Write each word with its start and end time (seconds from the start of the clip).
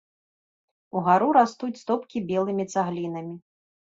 Угару 1.01 1.27
растуць 1.37 1.77
стопкі 1.81 2.23
белымі 2.31 2.65
цаглінамі. 2.77 3.35